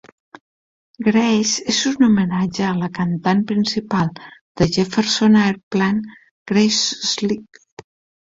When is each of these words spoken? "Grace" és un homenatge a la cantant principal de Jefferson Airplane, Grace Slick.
"Grace" 1.07 1.65
és 1.73 1.81
un 1.89 2.05
homenatge 2.07 2.63
a 2.69 2.71
la 2.79 2.89
cantant 2.99 3.43
principal 3.51 4.09
de 4.61 4.67
Jefferson 4.77 5.37
Airplane, 5.43 6.17
Grace 6.53 7.11
Slick. 7.11 7.61